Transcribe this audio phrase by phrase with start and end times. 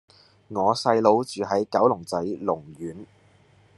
[0.47, 3.05] 我細佬住喺九龍仔龍苑